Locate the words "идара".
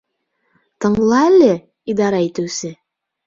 1.95-2.23